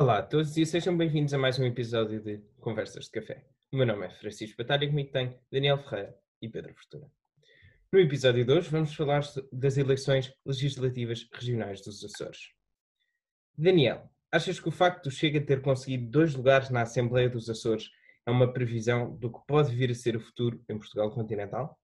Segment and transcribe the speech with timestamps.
[0.00, 3.44] Olá a todos e sejam bem-vindos a mais um episódio de Conversas de Café.
[3.70, 7.06] O meu nome é Francisco Batalha e comigo tem Daniel Ferreira e Pedro Fortuna.
[7.92, 9.20] No episódio de hoje vamos falar
[9.52, 12.54] das eleições legislativas regionais dos Açores.
[13.58, 17.90] Daniel, achas que o facto do Chega ter conseguido dois lugares na Assembleia dos Açores
[18.24, 21.78] é uma previsão do que pode vir a ser o futuro em Portugal continental?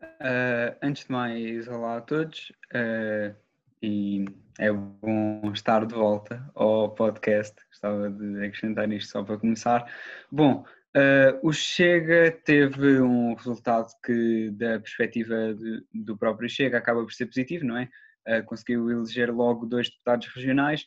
[0.00, 2.52] Uh, antes de mais, olá a todos.
[2.72, 3.34] Uh,
[3.82, 4.24] e
[4.58, 7.54] é bom estar de volta ao podcast.
[7.68, 9.90] Gostava de acrescentar isto só para começar.
[10.30, 10.64] Bom,
[10.96, 17.12] uh, o Chega teve um resultado que, da perspectiva de, do próprio Chega, acaba por
[17.12, 17.88] ser positivo, não é?
[18.26, 20.86] Uh, conseguiu eleger logo dois deputados regionais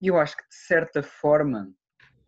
[0.00, 1.72] e eu acho que, de certa forma,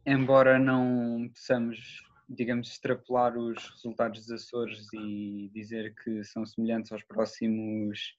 [0.04, 7.04] embora não possamos, digamos, extrapolar os resultados dos Açores e dizer que são semelhantes aos
[7.04, 8.16] próximos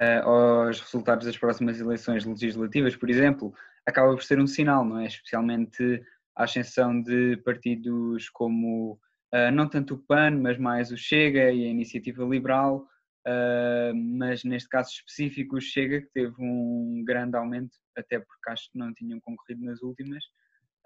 [0.00, 3.54] uh, aos resultados das próximas eleições legislativas, por exemplo,
[3.86, 5.06] acaba por ser um sinal, não é?
[5.06, 6.02] Especialmente
[6.36, 8.98] a ascensão de partidos como
[9.34, 12.86] uh, não tanto o PAN, mas mais o Chega e a Iniciativa Liberal,
[13.26, 18.70] uh, mas neste caso específico o Chega, que teve um grande aumento, até porque acho
[18.70, 20.24] que não tinham concorrido nas últimas.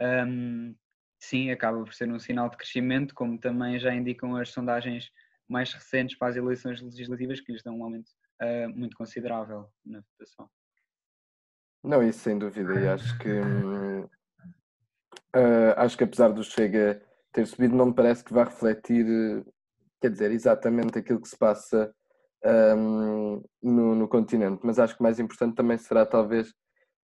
[0.00, 0.74] Um,
[1.18, 5.10] sim, acaba por ser um sinal de crescimento, como também já indicam as sondagens
[5.48, 8.10] mais recentes para as eleições legislativas, que lhes dão um aumento
[8.42, 10.48] uh, muito considerável na votação.
[11.82, 13.40] Não, isso sem dúvida, e acho que
[15.38, 19.06] uh, acho que apesar do Chega ter subido, não me parece que vá refletir,
[20.00, 21.94] quer dizer, exatamente aquilo que se passa
[22.76, 26.48] um, no, no, continente, mas acho que mais importante também será talvez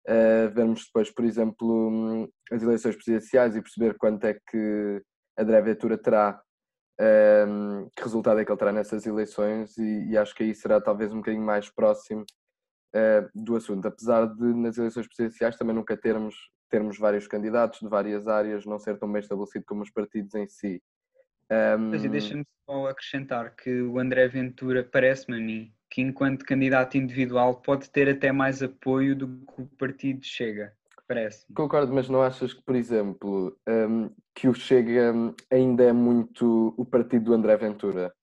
[0.08, 5.02] uh, vermos depois, por exemplo, um, as eleições presidenciais e perceber quanto é que
[5.38, 6.42] a Ventura terá
[7.00, 10.80] um, que resultado é que ele terá nessas eleições e, e, acho que aí será
[10.80, 12.24] talvez um bocadinho mais próximo
[12.96, 16.36] uh, do assunto, apesar de nas eleições presidenciais também nunca termos,
[16.70, 20.48] termos vários candidatos de várias áreas, não ser tão bem estabelecido como os partidos em
[20.48, 20.82] si.
[21.52, 21.92] Um...
[22.10, 27.88] Deixa-me só acrescentar que o André Ventura parece-me a mim que enquanto candidato individual pode
[27.92, 30.74] ter até mais apoio do que o partido chega
[31.14, 31.54] parece.
[31.54, 36.74] Concordo, mas não achas que, por exemplo, um, que o Chega hum, ainda é muito
[36.78, 38.14] o partido do André Ventura?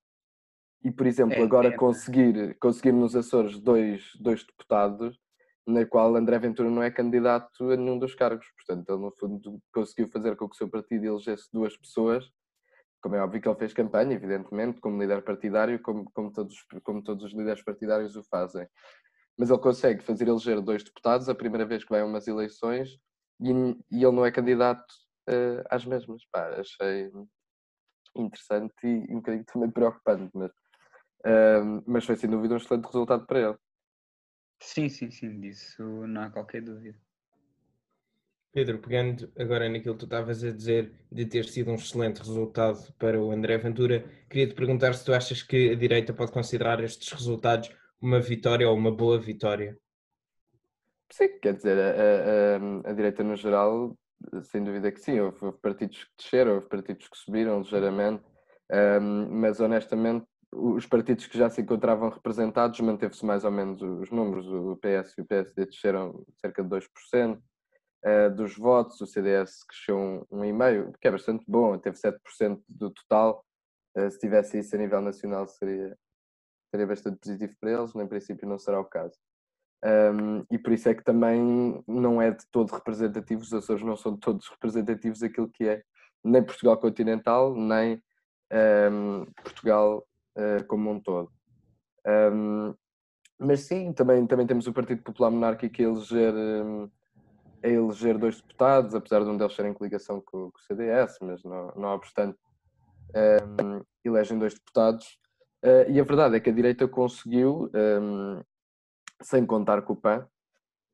[0.82, 5.18] E, por exemplo, é, agora é, conseguir, conseguir nos Açores dois, dois deputados,
[5.66, 8.46] na qual André Ventura não é candidato a nenhum dos cargos.
[8.56, 12.30] Portanto, ele, no fundo, conseguiu fazer com que o seu partido elegesse duas pessoas,
[13.02, 17.02] como é óbvio que ele fez campanha, evidentemente, como líder partidário, como, como, todos, como
[17.02, 18.66] todos os líderes partidários o fazem
[19.40, 23.00] mas ele consegue fazer eleger dois deputados a primeira vez que vai a umas eleições
[23.40, 23.50] e,
[23.90, 24.84] e ele não é candidato
[25.30, 26.22] uh, às mesmas.
[26.30, 27.10] Pá, achei
[28.14, 33.24] interessante e um bocadinho também preocupante, mas, uh, mas foi sem dúvida um excelente resultado
[33.24, 33.56] para ele.
[34.62, 36.98] Sim, sim, sim, disso não há qualquer dúvida.
[38.52, 42.92] Pedro, pegando agora naquilo que tu estavas a dizer de ter sido um excelente resultado
[42.98, 46.84] para o André Ventura, queria te perguntar se tu achas que a direita pode considerar
[46.84, 49.76] estes resultados uma vitória ou uma boa vitória?
[51.12, 53.96] Sim, quer dizer, a, a, a direita no geral,
[54.44, 58.22] sem dúvida que sim, houve, partidos que desceram, houve partidos que subiram ligeiramente,
[58.70, 64.10] um, mas honestamente os partidos que já se encontravam representados manteve-se mais ou menos os
[64.10, 67.40] números, o PS e o PSD desceram cerca de 2%, uh,
[68.02, 73.44] eh, dos votos, o CDS cresceu 1,5%, que é bastante bom, teve 7% do total,
[73.96, 75.96] uh, se tivesse isso a nível nacional seria,
[76.70, 79.18] seria bastante positivo para eles, no princípio não será o caso.
[79.82, 83.96] Um, e por isso é que também não é de todo representativo, os Açores não
[83.96, 85.82] são todos representativos daquilo que é
[86.22, 88.02] nem Portugal continental, nem
[88.92, 91.32] um, Portugal uh, como um todo.
[92.06, 92.74] Um,
[93.38, 96.34] mas sim, também, também temos o Partido Popular Monárquico a eleger,
[97.62, 101.16] a eleger dois deputados, apesar de um deles ser em coligação com, com o CDS,
[101.22, 102.38] mas não, não obstante,
[104.04, 105.18] elegem dois deputados
[105.62, 108.42] Uh, e a verdade é que a direita conseguiu, um, ehm,
[109.20, 110.26] sem contar com o PAN,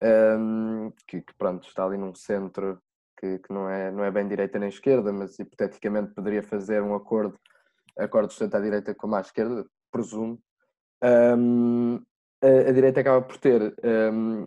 [0.03, 2.81] um, ehm, que, que, pronto, está ali num centro
[3.17, 6.96] que, que, não, é, não é bem direita nem esquerda, mas hipoteticamente poderia fazer um
[6.96, 7.38] acordo,
[7.96, 10.43] acordos tanto à direita como à esquerda, presumo.
[11.02, 12.02] Um, ehm,
[12.43, 13.75] a, a, direita acaba por ter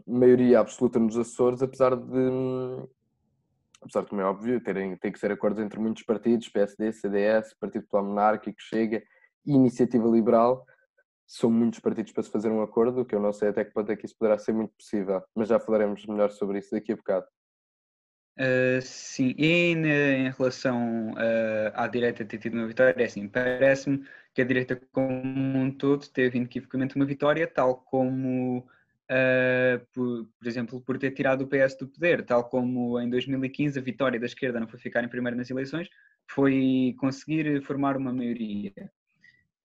[0.06, 2.88] maioria absoluta nos Açores, apesar de,
[3.82, 7.56] apesar de, como é óbvio, terem, tem que ser acordos entre muitos partidos, PSD, CDS,
[7.60, 9.02] Partido Popular Monárquico, Chega,
[9.46, 10.66] iniciativa liberal,
[11.28, 13.92] são muitos partidos para se fazer um acordo, que eu não sei até que ponto
[13.92, 16.96] é que isso poderá ser muito possível, mas já falaremos melhor sobre isso daqui a
[16.96, 17.28] bocado.
[18.40, 24.04] Uh, sim, e em relação uh, à direita ter tido uma vitória, é assim, parece-me
[24.34, 30.48] que a direita como um todo teve inequivocamente uma vitória, tal como uh, por, por,
[30.48, 34.26] exemplo, por ter tirado o PS do poder, tal como em 2015 a vitória da
[34.26, 35.90] esquerda não foi ficar em primeiro nas eleições,
[36.32, 38.90] foi conseguir formar uma maioria.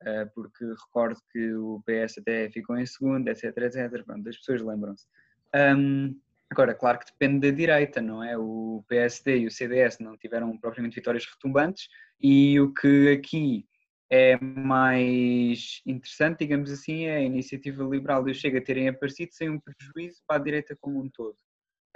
[0.04, 4.04] Uh, porque recordo que o PS até ficou em segundo, etc, etc.
[4.04, 5.06] Pronto, as pessoas lembram-se.
[5.54, 6.20] Um,
[6.50, 8.36] agora, claro que depende da direita, não é?
[8.36, 11.88] O PSD e o CDS não tiveram propriamente vitórias retumbantes
[12.20, 13.66] e o que aqui
[14.10, 19.48] é mais interessante, digamos assim, é a iniciativa liberal e o Chega terem aparecido sem
[19.48, 21.36] um prejuízo para a direita como um todo.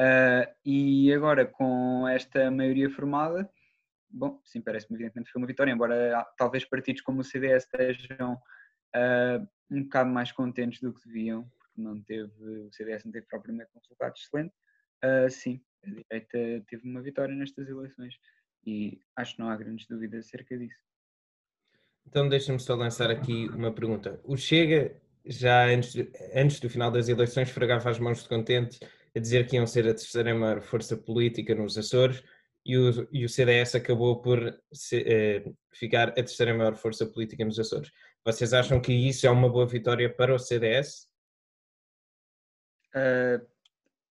[0.00, 3.48] Uh, e agora, com esta maioria formada,
[4.10, 9.48] bom, sim, parece-me evidentemente foi uma vitória, embora talvez partidos como o CDS estejam uh,
[9.70, 12.32] um bocado mais contentes do que deviam, porque não teve,
[12.66, 14.54] o CDS não teve propriamente um resultado excelente,
[15.04, 18.14] uh, sim, a direita teve uma vitória nestas eleições
[18.66, 20.78] e acho que não há grandes dúvidas acerca disso.
[22.06, 24.20] Então deixa-me só lançar aqui uma pergunta.
[24.24, 25.94] O Chega, já antes,
[26.34, 28.80] antes do final das eleições, fregava as mãos de contente
[29.14, 32.22] a dizer que iam ser a terceira maior força política nos Açores
[32.68, 34.38] e o, e o CDS acabou por
[34.70, 35.42] se, eh,
[35.72, 37.90] ficar a terceira maior força política nos Açores.
[38.22, 41.08] Vocês acham que isso é uma boa vitória para o CDS?
[42.94, 43.40] Uh,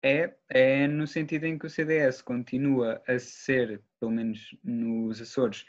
[0.02, 5.64] é, é no sentido em que o CDS continua a ser, pelo menos nos Açores,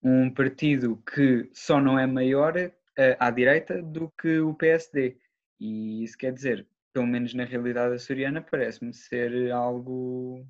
[0.00, 5.18] um partido que só não é maior uh, à direita do que o PSD.
[5.58, 10.46] E isso quer dizer, pelo menos na realidade açoriana, parece-me ser algo,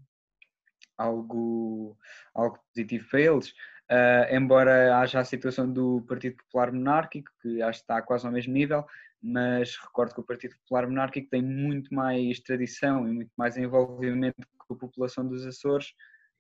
[1.01, 1.97] algo,
[2.35, 3.51] algo positivo para eles.
[3.91, 8.33] Uh, embora haja a situação do Partido Popular Monárquico, que acho que está quase ao
[8.33, 8.85] mesmo nível,
[9.21, 14.47] mas recordo que o Partido Popular Monárquico tem muito mais tradição e muito mais envolvimento
[14.59, 15.93] com a população dos Açores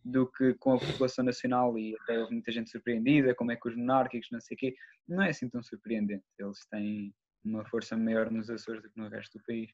[0.04, 3.68] do que com a população nacional e até houve muita gente surpreendida, como é que
[3.68, 4.74] os monárquicos, não sei o quê,
[5.06, 6.24] não é assim tão surpreendente.
[6.38, 7.12] Eles têm
[7.44, 9.70] uma força maior nos Açores do que no resto do país.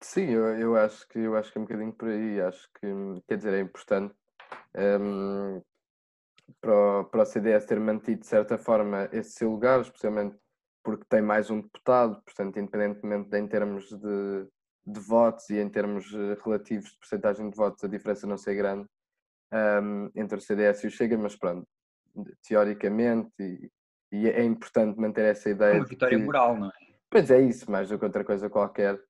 [0.00, 2.40] Sim, eu, eu acho que eu acho que é um bocadinho por aí.
[2.40, 2.86] Acho que
[3.26, 4.14] quer dizer é importante
[5.00, 5.62] um,
[6.60, 10.36] para, o, para o CDS ter mantido de certa forma esse seu lugar, especialmente
[10.82, 14.46] porque tem mais um deputado, portanto, independentemente de, em termos de,
[14.86, 18.54] de votos e em termos eh, relativos de porcentagem de votos a diferença não ser
[18.54, 18.86] grande
[19.52, 21.66] um, entre o CDS e o Chega, mas pronto,
[22.46, 23.70] teoricamente e,
[24.12, 25.80] e é importante manter essa ideia.
[25.80, 26.72] Uma vitória que, moral, não é?
[27.10, 29.00] Pois é isso, mais do que outra coisa qualquer.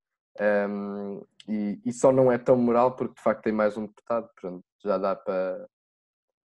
[0.40, 4.28] Um, e, e, só não é tão moral porque de facto tem mais um deputado,
[4.40, 5.66] pronto, já dá para,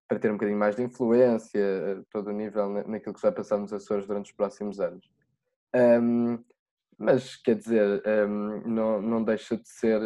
[0.08, 3.58] para ter um bocadinho mais de influência, eh, todo o nível naquilo que vai passar
[3.58, 5.10] nos Açores durante os próximos anos.
[5.74, 6.42] Um,
[6.96, 10.00] mas quer dizer, um, não, não deixa de ser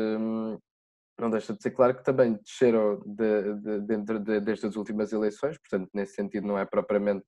[1.18, 5.58] não deixa de ser claro que também desceram de, de, dentro de, destas últimas eleições,
[5.58, 7.24] portanto, nesse sentido, não é propriamente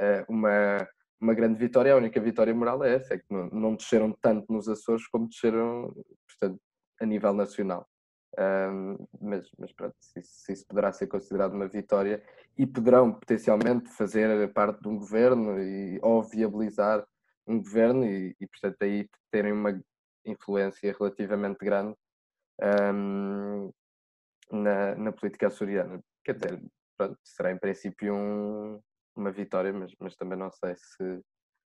[0.00, 0.88] uh, uma,
[1.20, 1.92] uma grande vitória.
[1.92, 5.28] A única vitória moral é essa, é que não, não desceram tanto nos Açores como
[5.28, 5.94] desceram,
[6.28, 6.60] portanto,
[7.00, 7.88] a nível nacional.
[8.38, 12.22] Um, mas, mas pronto, isso, isso poderá ser considerado uma vitória
[12.58, 17.06] e poderão potencialmente fazer parte de um governo e, ou viabilizar
[17.46, 19.80] um governo e, e, portanto, aí terem uma
[20.24, 21.96] influência relativamente grande
[22.92, 23.70] um,
[24.50, 26.02] na, na política açoriana.
[26.24, 26.62] Quer dizer,
[26.96, 28.80] pronto, será em princípio um,
[29.16, 31.22] uma vitória, mas, mas também não sei se,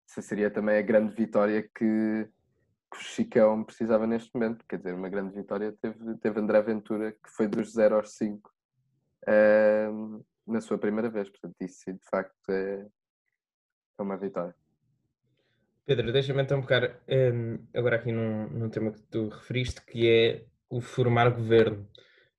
[0.06, 2.28] se seria também a grande vitória que,
[2.90, 4.64] que o Chicão precisava neste momento.
[4.68, 8.50] Quer dizer, uma grande vitória teve, teve André Ventura, que foi dos 0 aos 5
[9.92, 11.28] um, na sua primeira vez.
[11.28, 12.86] Portanto, isso de facto é,
[13.98, 14.54] é uma vitória.
[15.84, 20.46] Pedro, deixa-me então pegar um, agora aqui num, num tema que tu referiste, que é
[20.68, 21.88] o formar governo.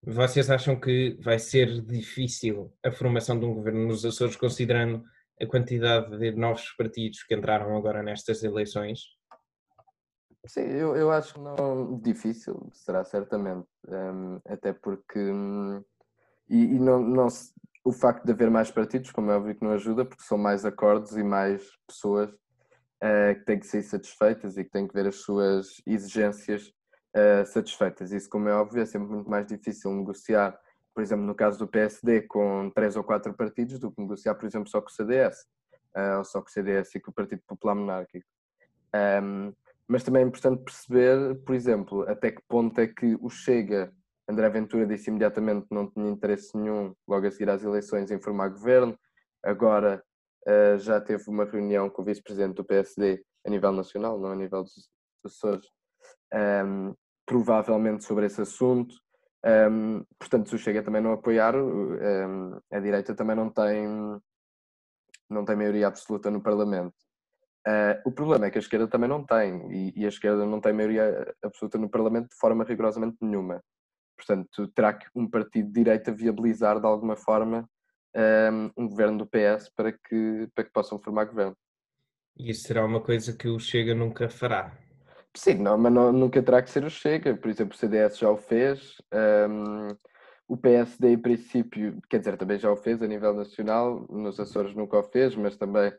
[0.09, 5.03] Vocês acham que vai ser difícil a formação de um governo nos Açores, considerando
[5.41, 9.01] a quantidade de novos partidos que entraram agora nestas eleições?
[10.45, 15.83] Sim, eu, eu acho que não difícil, será certamente, um, até porque um,
[16.49, 17.27] e, e, não, não
[17.83, 20.63] o facto de haver mais partidos, como é óbvio que não ajuda, porque são mais
[20.63, 25.07] acordos e mais pessoas uh, que têm que ser satisfeitas e que têm que ver
[25.07, 26.71] as suas exigências
[27.17, 28.11] uh, satisfeitas.
[28.11, 30.57] Isso, como é óbvio, é sempre muito mais difícil negociar,
[30.93, 34.45] por exemplo, no caso do PSD, com três ou quatro partidos, do que negociar, por
[34.45, 35.41] exemplo, só com o CDS,
[35.95, 38.25] uh, eh, ou só com o CDS e com o Partido Popular Monárquico.
[38.93, 39.53] Um, ehm,
[39.87, 43.93] mas também é importante perceber, por exemplo, até que ponto é que o Chega,
[44.27, 48.19] André Ventura disse imediatamente que não tinha interesse nenhum, logo a seguir às eleições, em
[48.19, 48.99] formar governo.
[49.41, 50.03] Agora
[50.45, 54.35] uh, já teve uma reunião com o vice-presidente do PSD a nível nacional, não a
[54.35, 54.89] nível dos
[55.25, 55.67] Açores,
[56.33, 56.93] um, ehm,
[57.27, 58.95] provavelmente sobre esse assunto.
[59.45, 63.85] Um, portanto, se o Chega também não apoiar, um, a direita também não tem,
[65.29, 66.95] não tem maioria absoluta no Parlamento.
[67.67, 70.61] Uh, o problema é que a esquerda também não tem, e, e, a esquerda não
[70.61, 73.61] tem maioria absoluta no Parlamento de forma rigorosamente nenhuma.
[74.15, 77.69] Portanto, terá que um partido de direita viabilizar de alguma forma
[78.15, 81.55] um, um governo do PS para que, para que possam formar governo.
[82.37, 84.86] E isso será uma coisa que o Chega nunca fará?
[85.37, 87.35] Sim, não, mas não, nunca terá que ser o Chega.
[87.37, 88.95] Por exemplo, o CDS já o fez.
[89.13, 89.87] Um,
[90.47, 94.07] o PSD, em princípio, quer dizer, também já o fez a nível nacional.
[94.09, 95.93] Nos Açores nunca o fez, mas também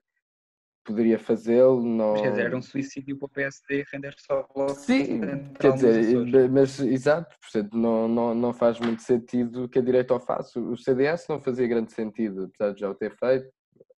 [0.85, 1.85] poderia fazê-lo.
[1.85, 2.15] Não...
[2.15, 4.75] Quer dizer, era um suicídio para o PSD render só logo.
[4.75, 5.21] Sim,
[5.61, 10.19] quer dizer, mas exato, portanto, não, não, não faz muito sentido que a direita o
[10.19, 10.59] faça.
[10.59, 13.49] O CDS não fazia grande sentido, apesar de já o ter feito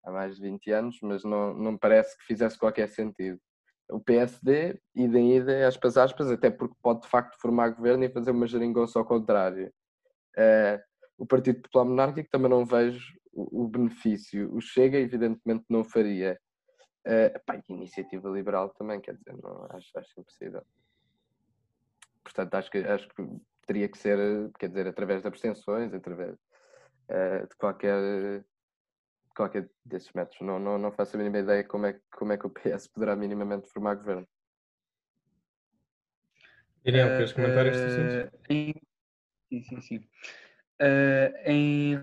[0.04, 3.40] há mais de 20 anos, mas não, não parece que fizesse qualquer sentido.
[3.90, 8.10] O PSD, ida em ida, aspas, aspas, até porque pode de facto formar governo e
[8.10, 9.72] fazer uma geringonça ao contrário.
[10.36, 10.80] Uh,
[11.18, 14.54] o Partido Popular Monárquico também não vejo o, o benefício.
[14.54, 16.38] O Chega, evidentemente, não faria.
[17.06, 20.62] Uh, pá, iniciativa liberal também, quer dizer, não, acho, acho impossível.
[22.22, 27.48] Portanto, acho que, acho que teria que ser, quer dizer, através de abstenções, através uh,
[27.48, 28.44] de qualquer,
[29.40, 30.40] qualquer desses métodos.
[30.42, 33.16] Não, não, não faço a mínima ideia como é, como é que o PS poderá
[33.16, 34.28] minimamente formar governo.
[36.84, 38.38] Daniel, uh, queres comentar este assunto?
[38.48, 38.74] Em...
[39.48, 39.96] Sim, sim, sim.
[40.80, 42.02] Uh, em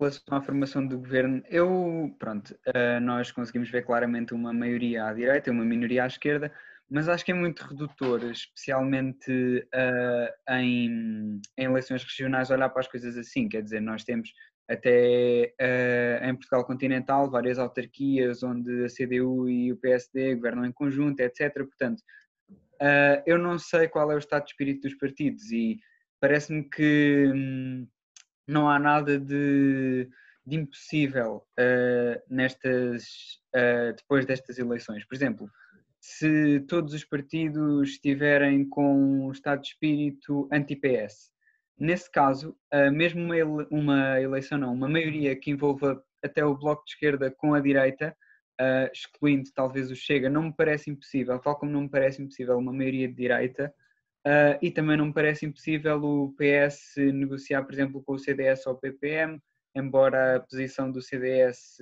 [0.00, 5.12] relação à formação do governo, eu, pronto, uh, nós conseguimos ver claramente uma maioria à
[5.12, 6.52] direita e uma minoria à esquerda,
[6.88, 9.30] mas acho que é muito redutor, especialmente
[9.74, 13.48] uh, em, em, eleições regionais, olhar para as coisas assim.
[13.48, 14.30] Quer dizer, nós temos
[14.68, 20.72] até uh, em Portugal continental várias autarquias onde a CDU e o PSD governam em
[20.72, 21.52] conjunto, etc.
[21.54, 22.02] Portanto,
[23.24, 25.78] eu não sei qual é o estado de espírito dos partidos e
[26.20, 27.30] parece-me que.
[27.34, 27.86] Hum,
[28.46, 30.08] não há nada de,
[30.46, 33.04] de impossível uh, nestas,
[33.54, 35.04] uh, depois destas eleições.
[35.06, 35.50] Por exemplo,
[36.00, 41.32] se todos os partidos estiverem com um estado de espírito anti-PS,
[41.78, 46.56] nesse caso, uh, mesmo uma, ele, uma, eleição, não, uma maioria que envolva até o
[46.56, 48.16] bloco de esquerda com a direita,
[48.92, 52.72] excluindo talvez o Chega, não me parece impossível, tal como não me parece impossível uma
[52.72, 53.74] maioria de direita
[54.26, 58.66] Uh, e também não me parece impossível o PS negociar, por exemplo, com o CDS
[58.66, 59.38] ou o PPM,
[59.74, 61.76] embora a posição do CDS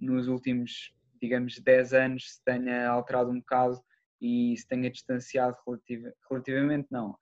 [0.00, 3.78] nos últimos, digamos, 10 anos se tenha alterado um bocado
[4.18, 7.18] e se tenha distanciado relativ relativamente, não.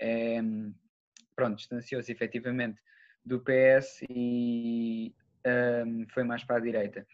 [0.00, 0.42] É,
[1.42, 2.80] pronto, distanciou-se efetivamente
[3.24, 5.12] do PS e
[5.84, 7.04] um, foi mais para a direita.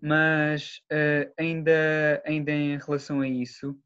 [0.00, 3.76] Mas uh, ainda, ainda em relação a isso,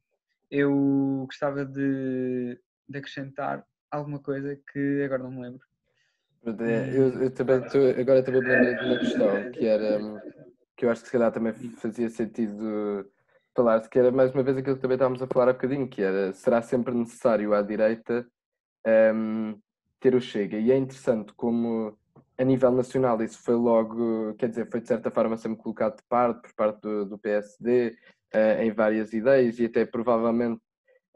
[0.50, 2.58] eu gostava de,
[2.88, 5.66] de acrescentar alguma coisa que agora não me lembro.
[6.44, 7.56] Eu, eu também
[7.98, 9.98] agora também me de uma questão que era
[10.76, 13.10] que eu acho que se calhar também fazia sentido
[13.54, 16.02] falar, que era mais uma vez aquilo que também estávamos a falar há bocadinho, que
[16.02, 18.24] era será sempre necessário à direita
[18.86, 19.58] um,
[20.00, 20.58] ter o Chega.
[20.58, 21.96] E é interessante como
[22.38, 26.02] a nível nacional isso foi logo, quer dizer, foi de certa forma sempre colocado de
[26.08, 27.96] parte por parte do, do PSD,
[28.34, 30.60] uh, em várias ideias e até provavelmente,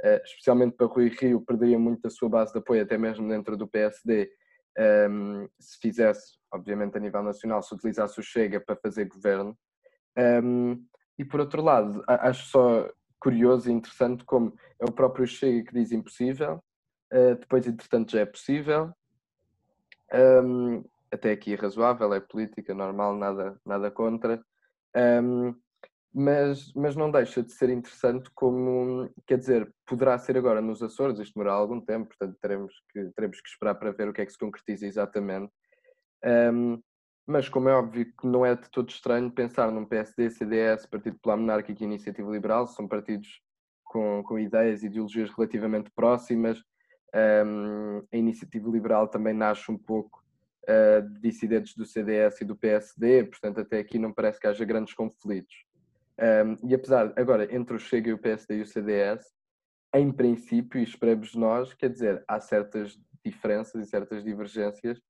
[0.03, 3.57] uh, especialmente para Rui Rio, perderia muito a sua base de apoio, até mesmo dentro
[3.57, 4.31] do PSD,
[4.79, 9.57] um, ehm, se fizesse, obviamente a nível nacional, se utilizasse o Chega para fazer governo.
[10.17, 10.79] Um, ehm,
[11.19, 15.75] e por outro lado, acho só curioso e interessante como é o próprio Chega que
[15.75, 16.63] diz impossível,
[17.13, 18.93] uh, depois entretanto já é possível.
[20.13, 24.43] Um, até aqui é razoável, é política, normal, nada, nada contra.
[24.97, 25.55] Um,
[26.13, 31.21] mas, mas não deixa de ser interessante como, quer dizer, poderá ser agora nos Açores,
[31.21, 34.27] isto demorará algum tempo, portanto teremos que, teremos que esperar para ver o que é
[34.27, 35.53] que se concretiza exatamente.
[36.25, 36.83] Um,
[37.27, 41.15] mas como é óbvio que não é de todo estranho pensar num PSD, CDS, Partido
[41.15, 43.41] Popular Monárquico e Iniciativa Liberal, são partidos
[43.85, 46.61] com, com ideias e ideologias relativamente próximas.
[47.15, 50.23] Um, a Iniciativa Liberal também nasce um pouco
[50.69, 54.65] uh, de dissidentes do CDS e do PSD, portanto até aqui não parece que haja
[54.65, 55.65] grandes conflitos.
[56.19, 59.25] Um, e apesar, agora, entre o Chega e o PSD e o CDS,
[59.95, 65.01] em princípio, e esperemos nós, quer dizer, há certas diferenças e certas divergências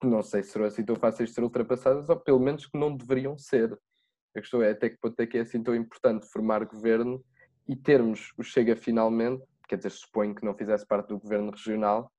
[0.00, 2.78] que não sei se serão assim tão fáceis de ser ultrapassadas, ou pelo menos que
[2.78, 3.72] não deveriam ser.
[4.36, 7.24] A questão é até que ponto é que é assim tão importante formar governo
[7.68, 12.12] e termos o Chega finalmente, quer dizer, suponho que não fizesse parte do governo regional,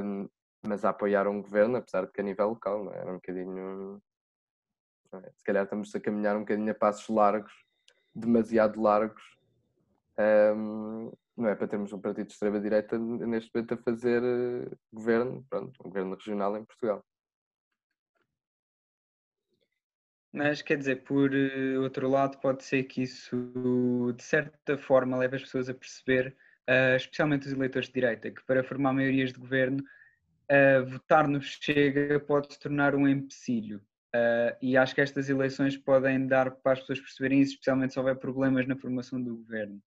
[0.00, 0.28] um,
[0.64, 2.98] mas a apoiar um governo, apesar de que a nível local, não é?
[2.98, 4.00] era um bocadinho
[5.14, 5.32] é?
[5.36, 7.52] Se calhar estamos a caminhar um bocadinho a passos largos,
[8.14, 9.22] demasiado largos,
[10.56, 15.44] um, não é para termos um partido de extrema-direita neste momento a fazer uh, governo,
[15.50, 17.04] pronto, um governo regional em Portugal.
[20.32, 25.36] Mas quer dizer, por eh, outro lado, pode ser que isso de certa forma leve
[25.36, 26.34] as pessoas a perceber,
[26.68, 29.82] uh, especialmente os eleitores de direita, que para formar maiorias de governo,
[30.50, 33.78] uh, votar no Chega pode se tornar um empecilho.
[34.14, 37.98] Uh, e acho que estas eleições podem dar para as pessoas perceberem isso, especialmente se
[37.98, 39.80] houver problemas na formação do governo.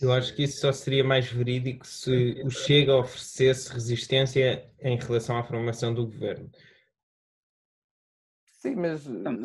[0.00, 5.38] Eu acho que isso só seria mais verídico se o Chega oferecesse resistência em relação
[5.38, 6.50] à formação do governo.
[8.64, 9.06] Sim, mas.
[9.06, 9.42] Não,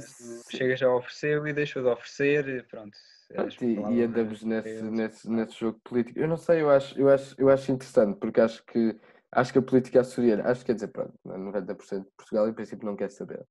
[0.50, 2.98] Chega já ofereceu e deixou de oferecer, pronto.
[3.28, 6.18] pronto e, e andamos nesse, nesse, nesse jogo político.
[6.18, 8.96] Eu não sei, eu acho, eu acho, eu acho interessante, porque acho que
[9.30, 12.86] acho que a política açoriana, acho que quer dizer, pronto, 90% de Portugal em princípio
[12.86, 13.46] não quer saber.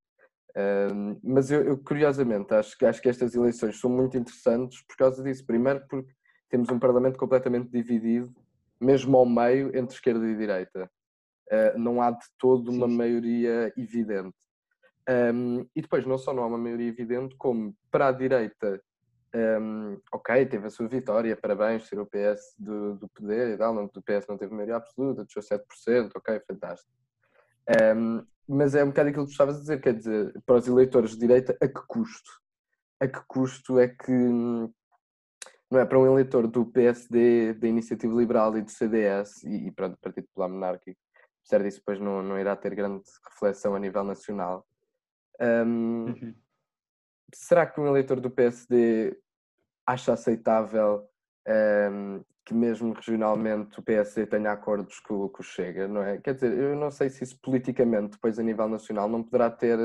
[0.56, 5.22] Um, mas eu, eu, curiosamente acho, acho que estas eleições são muito interessantes por causa
[5.22, 5.44] disso.
[5.44, 6.10] Primeiro porque
[6.48, 8.34] temos um Parlamento completamente dividido,
[8.80, 10.90] mesmo ao meio, entre esquerda e direita.
[11.52, 14.47] Uh, não há de todo uma sim, maioria evidente.
[15.08, 18.80] Um, e depois, não só não há uma maioria evidente, como para a direita,
[19.34, 23.74] um, ok, teve a sua vitória, parabéns, ser o PS do, do poder e tal,
[23.74, 26.92] não, PS não teve maioria absoluta, deixou 7%, ok, fantástico.
[27.96, 30.66] Um, mas é um bocado aquilo que tu estavas a dizer, quer dizer, para os
[30.66, 32.30] eleitores de direita, a que custo?
[33.00, 34.12] A que custo é que
[35.70, 39.70] não é para um eleitor do PSD, da Iniciativa Liberal e do CDS e, e
[39.70, 40.98] pronto, Partido Popular Monárquico,
[41.44, 44.66] apesar disso depois não, não irá ter grande reflexão a nível nacional.
[45.40, 46.34] Um, uhum.
[47.32, 49.16] Será que um eleitor do PSD
[49.86, 51.08] acha aceitável
[51.90, 56.18] um, que mesmo regionalmente o PSD tenha acordos com, com o Chega, não é?
[56.18, 59.78] Quer dizer, eu não sei se isso politicamente depois a nível nacional não poderá ter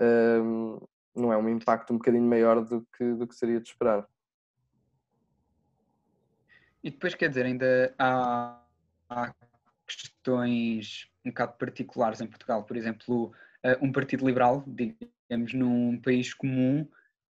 [0.00, 0.80] um,
[1.14, 4.06] não é um impacto um bocadinho maior do que, do que seria de esperar.
[6.82, 8.60] E depois, quer dizer, ainda há,
[9.08, 9.34] há
[9.86, 12.64] questões um bocado particulares em Portugal.
[12.64, 13.32] Por exemplo,
[13.64, 16.88] uh, um partido liberal, digamos, num país comum,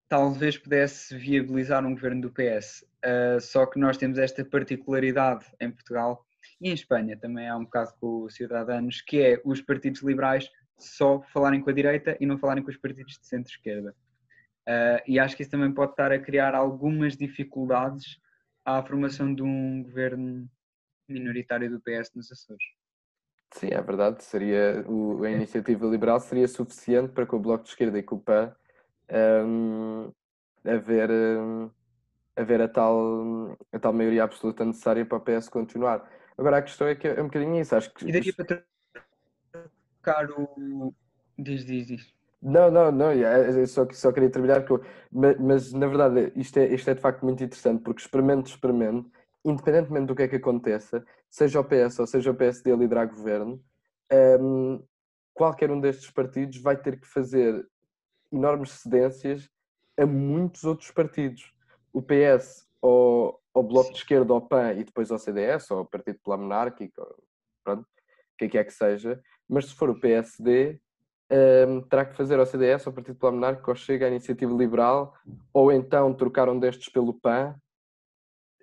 [0.08, 2.84] talvez pudesse viabilizar um governo do PS.
[3.04, 6.24] Uh, só que nós temos esta particularidade em Portugal
[6.60, 10.50] e em Espanha também há um bocado com os cidadãos, que é os partidos liberais
[10.78, 13.94] só falarem com a direita e não falarem com os partidos de centro-esquerda.
[14.68, 18.18] Uh, e acho que isso também pode estar a criar algumas dificuldades
[18.64, 20.48] à formação de um governo
[21.08, 22.64] minoritário do PS nos Açores.
[23.52, 24.22] Sim, é verdade.
[24.24, 28.18] Seria, o, a iniciativa liberal seria suficiente para que o Bloco de Esquerda e o
[28.18, 28.54] PAN
[29.44, 30.10] um,
[30.64, 31.70] haver, um,
[32.34, 36.10] haver a, tal, a tal maioria absoluta necessária para o PS continuar.
[36.36, 37.76] Agora a questão é que é um bocadinho isso.
[37.76, 38.08] Acho que...
[38.08, 38.64] E daqui para
[40.02, 40.94] trocar o.
[41.38, 42.14] Diz, diz, diz.
[42.40, 44.80] Não, não, não, eu só, só queria terminar com.
[45.12, 49.08] Mas, mas, na verdade isto é, isto é de facto muito interessante, porque experimento, experimento,
[49.44, 53.08] independentemente do que é que aconteça, seja o PS ou seja o PSD a liderar
[53.08, 53.62] governo,
[54.40, 54.82] um,
[55.34, 57.66] qualquer um destes partidos vai ter que fazer
[58.30, 59.48] enormes cedências
[59.98, 61.52] a muitos outros partidos.
[61.92, 65.86] O PS ou ao Bloco de Esquerda, ao PAN e depois ao CDS, ou ao
[65.86, 67.02] Partido Popular Monárquico,
[67.62, 67.86] pronto, o
[68.38, 70.80] que é que é que seja, mas se for o PSD,
[71.68, 75.14] um, terá que fazer ao CDS, ao Partido Popular Monárquico, ou Chega à Iniciativa Liberal,
[75.52, 77.54] ou então trocar um destes pelo PAN.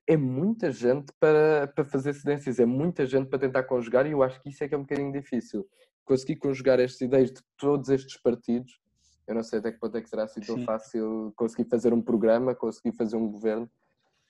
[0.09, 4.23] É muita gente para, para fazer cedências, é muita gente para tentar conjugar, e eu
[4.23, 5.69] acho que isso é que é um bocadinho difícil.
[6.03, 8.79] Conseguir conjugar estas ideias de todos estes partidos,
[9.27, 12.01] eu não sei até que ponto é que será assim tão fácil conseguir fazer um
[12.01, 13.69] programa, conseguir fazer um governo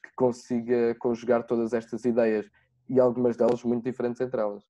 [0.03, 2.45] que consiga conjugar todas estas ideias,
[2.89, 4.65] e algumas delas muito diferentes entre elas.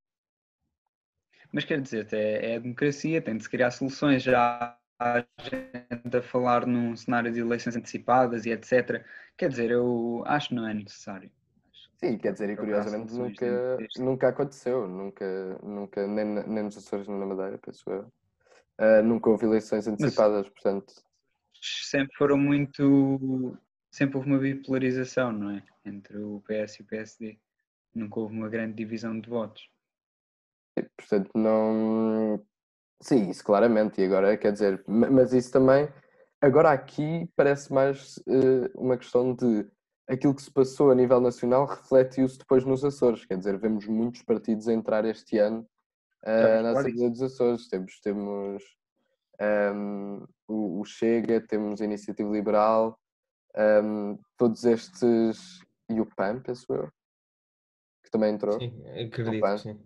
[1.51, 4.21] Mas quer dizer, é, é a democracia, tem de se criar soluções.
[4.21, 9.03] Já há gente a falar num cenário de eleições antecipadas e etc.
[9.37, 11.31] Quer dizer, eu acho que não é necessário.
[11.97, 17.19] Sim, quer dizer, e curiosamente nunca, nunca aconteceu, nunca, nunca nem, nem nos Açores nem
[17.19, 18.11] na Madeira, penso eu.
[18.79, 20.93] Uh, nunca houve eleições antecipadas, Mas, portanto.
[21.61, 23.57] Sempre foram muito.
[23.91, 25.63] Sempre houve uma bipolarização, não é?
[25.83, 27.37] Entre o PS e o PSD.
[27.93, 29.69] Nunca houve uma grande divisão de votos.
[30.95, 32.41] Portanto, não.
[33.01, 34.01] Sim, isso claramente.
[34.01, 35.89] E agora, quer dizer, mas isso também.
[36.41, 39.67] Agora aqui parece mais uh, uma questão de
[40.07, 43.25] aquilo que se passou a nível nacional reflete-se depois nos Açores.
[43.25, 45.67] Quer dizer, vemos muitos partidos a entrar este ano
[46.23, 47.67] uh, na Assembleia dos Açores.
[47.67, 48.63] Temos, temos
[49.39, 52.99] um, ehm, o, o, Chega, temos a Iniciativa Liberal,
[53.55, 55.61] um, ehm, todos estes.
[55.91, 56.87] E o PAN, penso eu,
[58.03, 58.59] que também entrou.
[58.59, 58.71] Sim,
[59.07, 59.79] acredito, sim.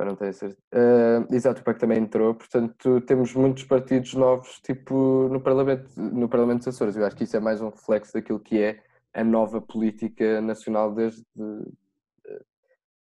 [0.00, 0.58] Para não ter certeza.
[0.72, 6.26] Uh, exato, o PAC também entrou, portanto temos muitos partidos novos, tipo no Parlamento, no
[6.26, 6.96] Parlamento dos Açores.
[6.96, 8.82] Eu acho que isso é mais um reflexo daquilo que é
[9.12, 11.22] a nova política nacional desde,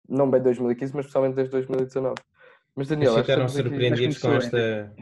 [0.09, 2.15] não bem 2015, mas especialmente desde 2019.
[2.75, 4.95] Mas Daniel, que ficaram estamos aqui- surpreendidos com esta.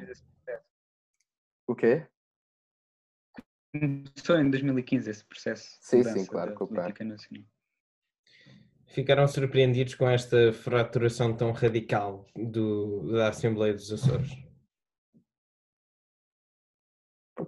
[1.68, 2.06] O quê?
[3.72, 5.78] Começou em 2015 esse processo.
[5.80, 6.92] Sim, sim, claro, com o PAN.
[8.94, 14.30] Ficaram surpreendidos com esta fraturação tão radical do, da Assembleia dos Açores.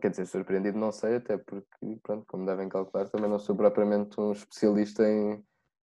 [0.01, 1.69] Quer dizer, surpreendido não sei, até porque,
[2.03, 5.41] pronto, como devem calcular, também não sou propriamente um especialista em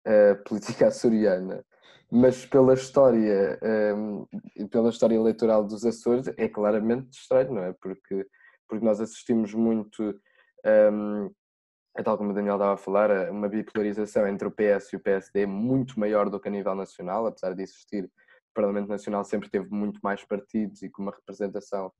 [0.04, 1.64] eh, política açoriana.
[2.10, 7.72] Mas pela história ehm, e pela história eleitoral dos Açores é claramente estranho, não é?
[7.80, 8.26] Porque,
[8.68, 10.14] porque nós assistimos muito,
[10.62, 11.30] ehm,
[11.98, 14.96] é tal como o Daniel estava a falar, a uma bipolarização entre o PS e
[14.96, 19.24] o PSD muito maior do que a nível nacional, apesar de existir, o Parlamento Nacional
[19.24, 21.92] sempre teve muito mais partidos e com uma representação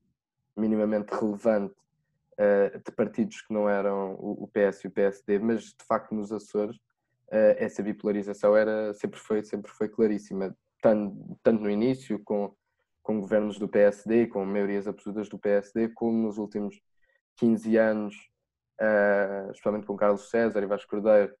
[0.55, 1.75] minimamente relevante
[2.37, 6.15] eh, de partidos que não eram o o PS e o PSD, mas de facto
[6.15, 6.79] nos Açores
[7.29, 12.55] eh, essa bipolarização era, sempre, foi, sempre foi claríssima, tanto, tanto no início com,
[13.03, 16.81] com governos do PSD, com maiorias absolutas do PSD, como nos últimos
[17.35, 18.28] 15 anos,
[18.79, 21.33] eh, especialmente com Carlos César e Vasco Cordeiro,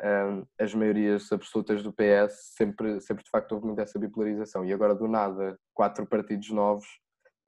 [0.00, 4.64] eh, as maiorias absolutas do PS, sempre, sempre de facto houve muito essa bipolarização.
[4.64, 6.86] E agora, do nada, quatro partidos novos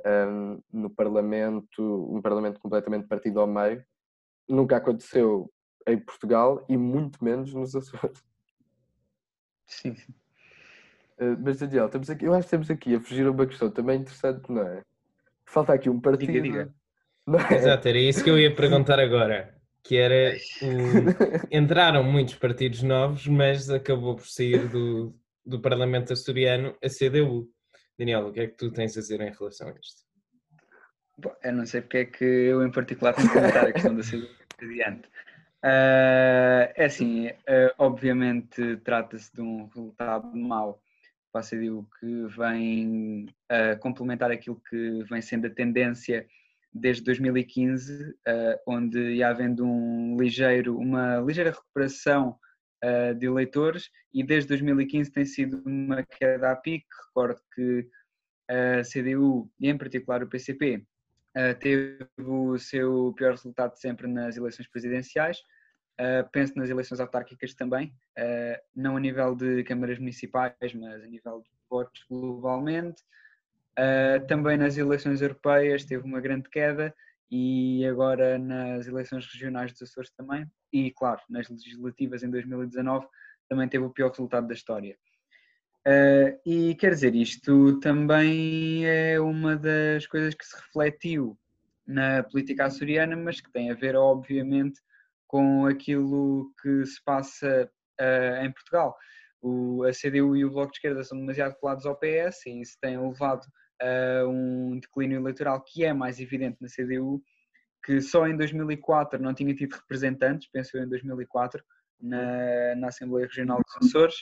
[0.06, 1.82] um, no Parlamento,
[2.14, 3.84] um Parlamento completamente partido ao meio.
[4.48, 5.50] Nunca aconteceu
[5.87, 8.22] em Portugal e muito menos nos Açores.
[9.66, 10.12] Sim, sim.
[11.20, 13.70] Uh, mas Daniel, estamos aqui, eu acho que estamos aqui a fugir a uma questão
[13.70, 14.82] também interessante, não é?
[15.44, 16.32] Falta aqui um partido.
[16.32, 16.74] Diga, diga.
[17.50, 19.54] Exato, era isso que eu ia perguntar agora.
[19.82, 20.36] Que era.
[20.62, 25.14] o- Entraram muitos partidos novos, mas acabou por sair do,
[25.44, 27.48] do Parlamento açoriano a CDU.
[27.98, 30.02] Daniel, o que é que tu tens a dizer em relação a isto?
[31.18, 33.94] Bom, eu não sei porque é que eu em particular tenho que comentar a questão
[33.96, 34.28] da saúde
[34.62, 35.08] adiante.
[35.62, 40.80] Ah, é assim, ah, obviamente trata-se de um resultado mau
[41.32, 46.24] para a CDU que vem ah, complementar aquilo que vem sendo a tendência
[46.72, 52.38] desde 2015, ah, onde ia havendo um ligeiro, uma ligeira recuperação
[52.83, 56.87] ah, de eleitores e desde 2015 tem sido uma queda a pique.
[57.09, 57.88] Recordo que
[58.48, 60.83] a CDU e em particular o PCP
[61.61, 65.38] teve o seu pior resultado sempre nas eleições presidenciais.
[66.33, 67.94] Penso nas eleições autárquicas também,
[68.74, 73.02] não a nível de câmaras municipais, mas a nível de votos globalmente.
[73.78, 76.92] Uh, também nas eleições europeias teve uma grande queda
[77.30, 80.46] e agora nas eleições regionais dos Açores também.
[80.72, 83.06] E, claro, nas legislativas em 2019
[83.48, 84.96] também teve o pior resultado da história.
[85.86, 91.38] Uh, e quer dizer, isto também é uma das coisas que se refletiu
[91.86, 94.80] na política açoriana, mas que tem a ver, obviamente,
[95.26, 98.96] com aquilo que se passa uh, em Portugal.
[99.40, 102.76] O, a CDU e o Bloco de Esquerda são demasiado colados ao PS e isso
[102.80, 103.46] tem levado
[103.80, 107.22] a um declínio eleitoral que é mais evidente na CDU,
[107.84, 111.62] que só em 2004 não tinha tido representantes, penso eu em 2004,
[112.00, 114.16] na, na Assembleia Regional dos Açores.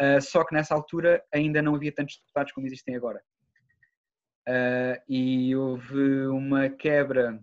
[0.00, 3.22] Uh, só que nessa altura ainda não havia tantos deputados como existem agora.
[4.48, 7.40] Uh, e houve uma quebra,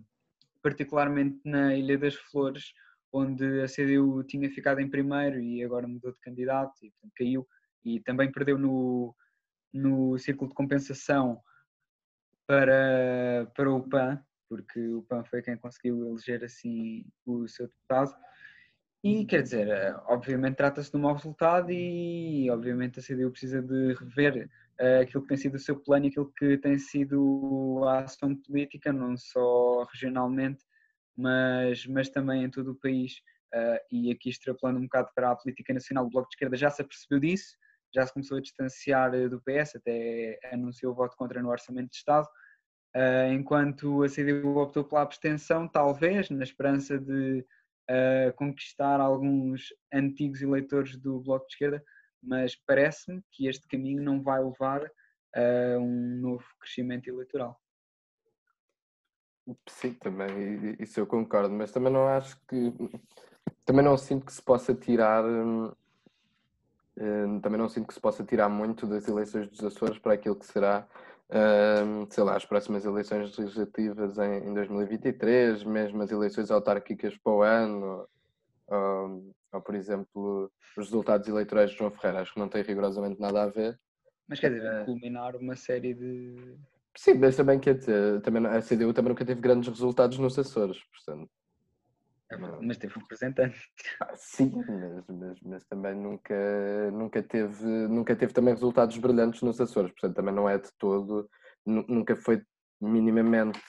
[0.62, 2.72] particularmente na Ilha das Flores,
[3.12, 7.48] onde a CDU tinha ficado em primeiro e agora mudou de candidato e portanto, caiu.
[7.84, 9.14] E também perdeu no,
[9.72, 11.40] no círculo de compensação
[12.52, 18.14] para, para o PAN, porque o PAN foi quem conseguiu eleger assim o seu deputado.
[19.02, 23.94] E quer dizer, obviamente trata-se de um mau resultado e obviamente a CDU precisa de
[23.94, 28.00] rever uh, aquilo que tem sido o seu plano e aquilo que tem sido a
[28.00, 30.62] ação política, não só regionalmente,
[31.16, 33.14] mas, mas também em todo o país.
[33.54, 36.68] Uh, e aqui extrapolando um bocado para a política nacional, o Bloco de Esquerda já
[36.68, 37.56] se apercebeu disso,
[37.94, 41.96] já se começou a distanciar do PS, até anunciou o voto contra no Orçamento de
[41.96, 42.28] Estado,
[42.96, 47.44] uh, enquanto a CDU optou pela abstenção, talvez, na esperança de
[47.90, 51.84] uh, conquistar alguns antigos eleitores do Bloco de Esquerda,
[52.22, 54.84] mas parece-me que este caminho não vai levar
[55.34, 57.58] a um novo crescimento eleitoral.
[59.68, 62.72] Sim, também, isso eu concordo, mas também não acho que.
[63.64, 65.24] Também não sinto que se possa tirar.
[65.24, 65.72] hum,
[67.42, 70.46] Também não sinto que se possa tirar muito das eleições dos Açores para aquilo que
[70.46, 70.86] será,
[72.10, 77.42] sei lá, as próximas eleições legislativas em em 2023, mesmo as eleições autárquicas para o
[77.42, 78.06] ano,
[78.68, 82.22] ou, ou, por exemplo, os resultados eleitorais de João Ferreira.
[82.22, 83.78] Acho que não tem rigorosamente nada a ver.
[84.28, 86.56] Mas quer dizer, culminar uma série de.
[86.96, 90.78] Sim, mas também quer dizer, também, a CDU também nunca teve grandes resultados nos Açores,
[90.84, 91.30] portanto.
[92.32, 93.60] É mas teve representante.
[94.00, 99.60] Ah, sim, mas, mas, mas, também nunca, nunca, teve, nunca teve também resultados brilhantes nos
[99.60, 101.28] Açores, portanto também não é de todo,
[101.66, 102.42] nunca foi
[102.80, 103.60] minimamente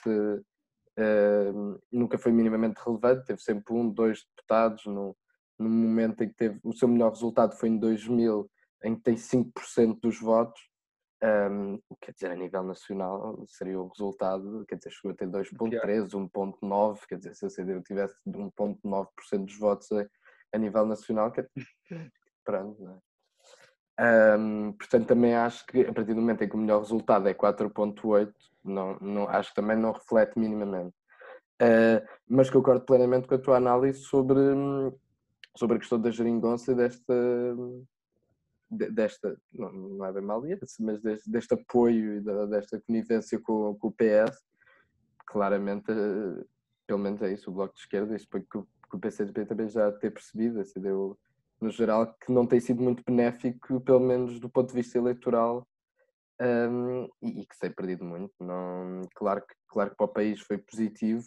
[0.98, 5.16] uh, nunca foi minimamente relevante, teve sempre um, dois deputados no,
[5.58, 8.50] no momento em que teve o seu melhor resultado foi em 2000,
[8.84, 10.60] em que tem 5% dos votos,
[11.22, 16.08] um, quer dizer, a nível nacional seria o resultado, quer dizer, chegou a ter 2.3,
[16.08, 20.06] 1.9, quer dizer, se a CDU tivesse 1.9% dos votos a,
[20.52, 21.46] a, nível nacional, que
[22.44, 22.98] pronto, não é?
[23.96, 27.34] Um, portanto, também acho que a partir do momento em que o melhor resultado é
[27.34, 28.32] 4.8,
[28.64, 30.94] não, não, acho que também não reflete minimamente.
[31.62, 34.40] Uh, mas concordo plenamente com a tua análise sobre,
[35.56, 37.14] sobre a questão da geringonça e desta,
[38.74, 40.42] desta, não, não é bem mal
[40.80, 44.42] mas deste, deste apoio e desta conivência com, com, o PS,
[45.26, 46.44] claramente, eh,
[46.86, 49.90] pelo menos é isso, o Bloco de Esquerda, foi que, que o PCP também já
[49.92, 51.18] ter percebido, assim, deu,
[51.60, 55.66] no geral, que não tem sido muito benéfico, pelo menos do ponto de vista eleitoral,
[56.40, 58.32] um, e, e, que tem perdido muito.
[58.40, 61.24] Não, claro, que, claro que para o país foi positivo,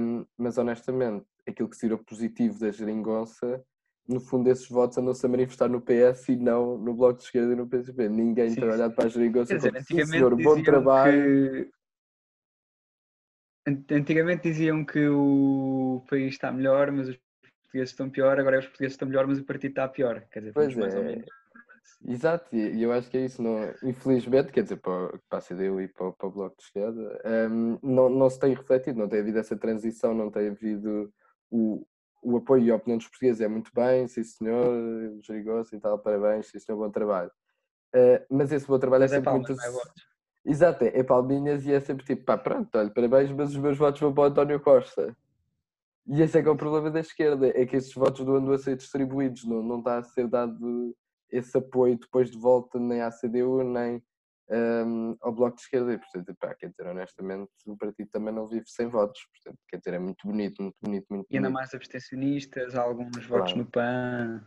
[0.00, 3.64] um, mas honestamente, aquilo que se positivo da geringonça
[4.06, 7.52] no fundo, esses votos andam-se a manifestar no PS e não no Bloco de Esquerda
[7.52, 8.08] e no PSP.
[8.08, 11.70] Ninguém sim, tem olhado para a geringonça e sim, senhor, bom trabalho.
[13.64, 13.94] Que...
[13.94, 17.16] Antigamente diziam que o país está melhor, mas os
[17.62, 20.22] portugueses estão pior, agora os portugueses estão melhor, mas o partido está pior.
[20.30, 21.24] Quer dizer, pois é.
[22.06, 23.42] Exato, e eu acho que é isso.
[23.42, 27.22] Não, infelizmente, quer dizer, para, para a CDU e para, para o Bloco de Esquerda,
[27.50, 31.10] um, não, não se tem refletido, não tem havido essa transição, não tem havido
[31.50, 31.86] o,
[32.24, 35.98] o apoio e a opinião dos portugueses é muito bem, sim senhor, Jerigoso e tal,
[35.98, 37.30] parabéns, sim senhor, bom trabalho.
[37.94, 39.62] Uh, mas esse bom trabalho é mas é sempre é palmas, muito.
[39.62, 43.56] É Exato, é, é palminhas e é sempre tipo, pá, pronto, olha, parabéns, mas os
[43.56, 45.16] meus votos vão para o António Costa.
[46.06, 48.52] E esse é que é o problema da esquerda, é que esses votos não andam
[48.52, 50.94] a ser distribuídos, não, não está a ser dado
[51.30, 54.02] esse apoio depois de volta nem à CDU, nem
[54.50, 55.92] um, ao Bloco de Esquerda.
[55.92, 59.20] E, portanto, pá, quer dizer, honestamente, o partido também não vive sem votos.
[59.32, 61.26] Portanto, quer dizer, é muito bonito, muito bonito, muito bonito.
[61.30, 63.42] E ainda mais abstencionistas, alguns claro.
[63.42, 64.46] votos no PAN.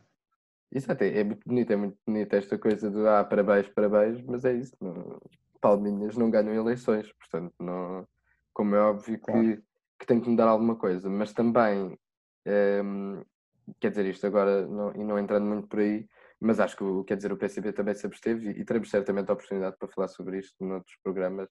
[0.71, 4.43] Exato, é, é muito bonito, é muito bonito esta coisa do ah, parabéns, parabéns, mas
[4.43, 4.75] é isso.
[4.81, 5.19] Não,
[5.61, 8.07] palminhas não ganham eleições, portanto, não,
[8.53, 9.41] como é óbvio claro.
[9.41, 9.63] que,
[9.99, 11.97] que tem que mudar alguma coisa, mas também,
[12.83, 13.21] um,
[13.79, 16.07] quer dizer, isto agora, não, e não entrando muito por aí,
[16.39, 19.29] mas acho que, o, quer dizer, o PCB também se absteve e, e teremos certamente
[19.29, 21.49] a oportunidade para falar sobre isto noutros programas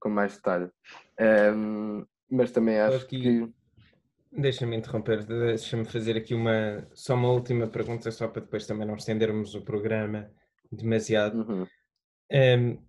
[0.00, 0.70] com mais detalhe.
[1.54, 3.52] Um, mas também acho aqui, que.
[4.30, 8.96] Deixa-me interromper, deixa-me fazer aqui uma só uma última pergunta, só para depois também não
[8.96, 10.30] estendermos o programa
[10.70, 11.38] demasiado.
[11.48, 11.66] Uhum.
[12.30, 12.88] Um,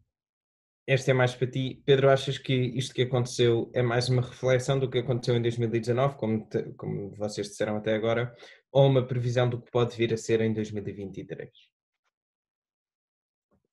[0.85, 1.81] esta é mais para ti.
[1.85, 6.17] Pedro, achas que isto que aconteceu é mais uma reflexão do que aconteceu em 2019,
[6.17, 8.35] como, te, como vocês disseram até agora,
[8.71, 11.49] ou uma previsão do que pode vir a ser em 2023?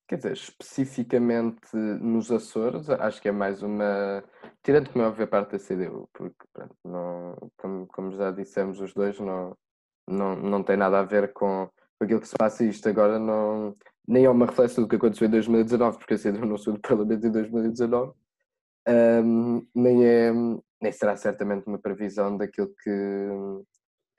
[0.09, 4.23] Quer dizer, especificamente nos Açores, acho que é mais uma.
[4.63, 8.81] Tirando como é óbvio a parte da CDU, porque, pronto, não, como, como, já dissemos
[8.81, 9.57] os dois, não,
[10.09, 11.69] não, não tem nada a ver com,
[12.01, 12.65] aquilo que se passa.
[12.65, 13.75] Isto agora não,
[14.07, 16.81] nem é uma reflexão do que aconteceu em 2019, porque a CDU não saiu do
[16.81, 18.13] Parlamento em 2019,
[18.89, 20.33] um, nem, é,
[20.81, 22.91] nem será certamente uma previsão daquilo que,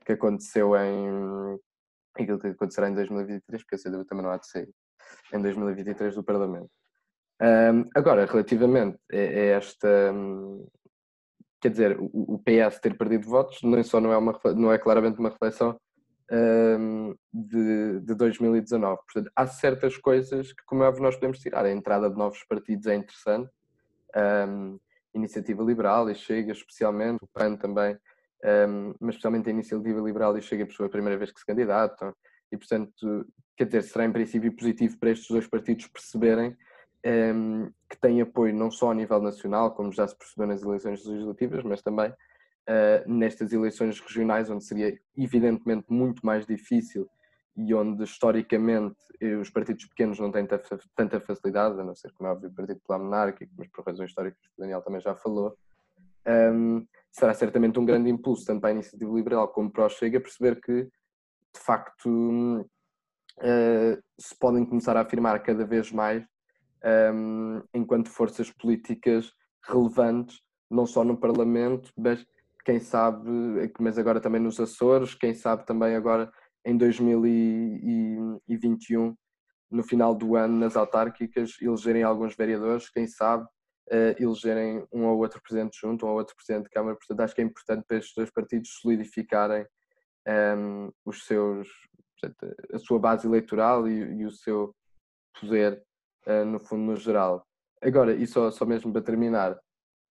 [0.07, 1.59] que aconteceu em
[2.15, 4.69] aquilo que acontecerá em 2023, porque a CDU também não há de sair
[5.33, 6.69] em 2023 do Parlamento.
[7.41, 10.13] Um, agora, relativamente a, esta,
[11.61, 14.79] quer dizer, o, o, PS ter perdido votos, nem só não é, uma, não é
[14.79, 15.77] claramente uma reflexão
[16.31, 19.01] um, de, de 2019.
[19.03, 21.65] Portanto, há certas coisas que, como é óbvio, nós podemos tirar.
[21.65, 23.51] A entrada de novos partidos é interessante.
[24.15, 24.79] Um,
[25.13, 27.97] Iniciativa Liberal e Chega, especialmente, o PAN também
[28.47, 32.13] um, mas especialmente a Iniciativa Liberal e Chega por sua primeira vez que se candidatam,
[32.51, 33.25] e portanto,
[33.57, 36.55] quer dizer, será em princípio positivo para estes dois partidos perceberem
[37.05, 41.05] um, que têm apoio não só a nível nacional, como já se percebeu nas eleições
[41.05, 47.09] legislativas, mas também uh, nestas eleições regionais, onde seria evidentemente muito mais difícil
[47.55, 48.95] e onde historicamente
[49.41, 50.47] os partidos pequenos não têm
[50.95, 54.09] tanta facilidade, a não ser como é óbvio o Partido Popular Monárquico, mas por razões
[54.09, 55.57] históricas que o Daniel também já falou,
[56.27, 56.85] um,
[57.17, 60.61] será certamente um grande impulso tanto para a iniciativa liberal como para o Chega perceber
[60.61, 66.23] que, de facto, uh, se podem começar a afirmar cada vez mais
[67.13, 69.33] um, enquanto forças políticas
[69.67, 72.23] relevantes, não só no Parlamento, mas
[72.63, 73.27] quem sabe,
[73.79, 76.31] mas agora também nos Açores, quem sabe também agora
[76.63, 79.15] em 2021,
[79.71, 83.47] no final do ano, nas autárquicas, elegerem alguns vereadores, quem sabe
[83.91, 86.95] uh, elegerem um ou outro presidente junto, um ou outro presidente de Câmara.
[86.95, 89.63] Portanto, acho que é importante para estes dois partidos solidificarem
[90.27, 91.69] um, ehm, os seus,
[92.19, 94.75] portanto, a sua base eleitoral e, e o seu
[95.39, 95.83] poder,
[96.27, 97.45] uh, no fundo, no geral.
[97.81, 99.53] Agora, e só, só mesmo para terminar,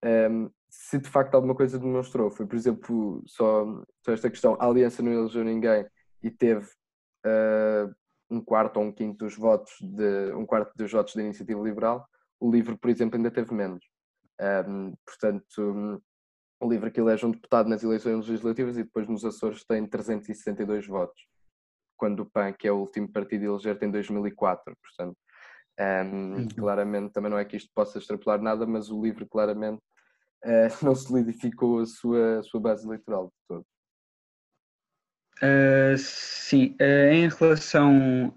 [0.04, 3.64] um, ehm, se de facto alguma coisa demonstrou, foi, por exemplo, só,
[4.04, 5.86] só esta questão: a Aliança não elegeu ninguém
[6.22, 6.66] e teve
[7.24, 7.94] uh,
[8.30, 12.06] um quarto ou um quinto dos votos de um quarto dos votos da iniciativa liberal,
[12.40, 13.84] o livro, por exemplo, ainda teve menos.
[14.40, 16.02] Um, portanto,
[16.60, 20.86] o livro que elege um deputado nas eleições legislativas e depois nos Açores tem 362
[20.86, 21.26] votos,
[21.96, 24.76] quando o PAN, que é o último partido a eleger, tem 2004.
[24.76, 25.16] Portanto,
[25.78, 29.82] um, claramente também não é que isto possa extrapolar nada, mas o livro claramente
[30.44, 33.66] uh, não solidificou a sua, a sua base eleitoral de todo.
[35.42, 38.34] Uh, sim, uh, em relação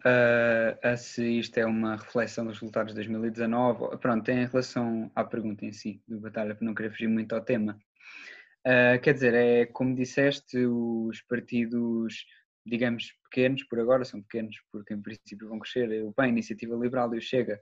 [0.84, 5.66] a, se isto é uma reflexão dos resultados de 2019, pronto, em relação à pergunta
[5.66, 7.80] em si do Batalha, para não querer fugir muito ao tema,
[8.68, 12.26] uh, quer dizer, é como disseste, os partidos,
[12.66, 16.76] digamos, pequenos, por agora são pequenos, porque em princípio vão crescer, o PAN, a Iniciativa
[16.76, 17.62] Liberal e o Chega,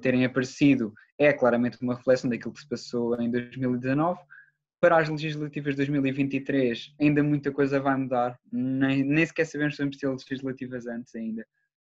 [0.00, 4.18] terem aparecido, é claramente uma reflexão daquilo que se passou em 2019
[4.82, 9.82] para as legislativas de 2023 ainda muita coisa vai mudar, nem, nem sequer sabemos se
[9.82, 11.46] vamos ter legislativas antes ainda.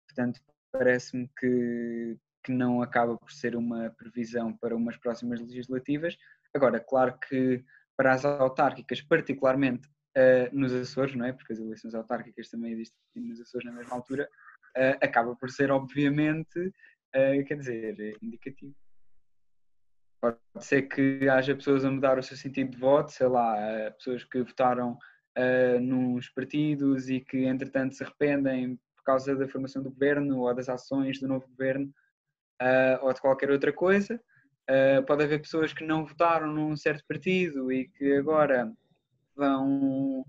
[0.06, 0.41] Portanto,
[0.73, 6.17] parece-me que, que não acaba por ser uma previsão para umas próximas legislativas.
[6.54, 7.63] Agora, claro que
[7.95, 11.32] para as autárquicas, particularmente uh, nos Açores, não é?
[11.32, 14.30] Porque as eleições autárquicas também existem nos Açores na mesma altura,
[14.75, 18.75] uh, acaba por ser, obviamente, uh, quer dizer, indicativo.
[20.21, 23.89] Pode ser que haja pessoas a mudar o seu sentido de voto, sei lá, eh,
[23.89, 29.81] pessoas que votaram uh, nos partidos e que entretanto se arrependem por causa da formação
[29.81, 31.91] do governo ou das ações do novo governo
[32.62, 34.21] uh, ou de qualquer outra coisa.
[34.69, 38.71] Uh, pode haver pessoas que não votaram num certo partido e que agora
[39.36, 40.23] vão,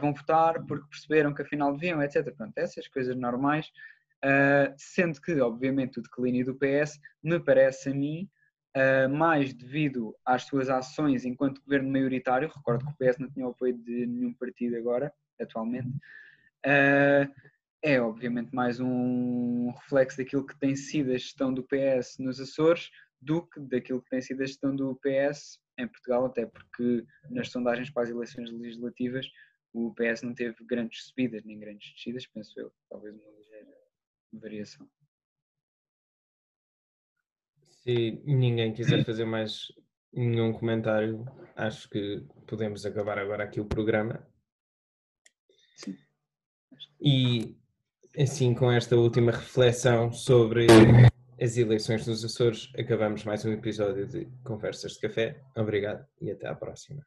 [0.00, 2.32] vão votar porque perceberam que afinal deviam, etc.
[2.36, 3.66] Pronto, essas coisas normais.
[4.76, 8.37] sendo que, obviamente, o declínio do PS me parece a mim uh,
[9.08, 13.50] mais devido às suas ações enquanto governo maioritário, recordo que o PS não tinha o
[13.50, 17.32] apoio de nenhum partido agora, atualmente, uh,
[17.82, 22.90] é obviamente mais um reflexo daquilo que tem sido a gestão do PS nos Açores
[23.20, 27.50] do que daquilo que tem sido a gestão do PS em Portugal, até porque nas
[27.50, 29.26] sondagens para as eleições legislativas
[29.72, 33.76] o PS não teve grandes subidas nem grandes descidas, penso eu, talvez uma ligeira
[34.32, 34.88] variação.
[37.82, 39.72] Se ninguém quiser fazer mais
[40.12, 41.24] nenhum comentário,
[41.56, 44.26] acho que podemos acabar agora aqui o programa.
[45.76, 45.96] Sim.
[47.00, 47.56] E
[48.18, 50.66] assim, com esta última reflexão sobre
[51.40, 55.40] as eleições nos Açores, acabamos mais um episódio de Conversas de Café.
[55.56, 57.06] Obrigado e até à próxima.